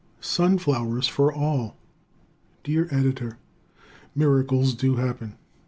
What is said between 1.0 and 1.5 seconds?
for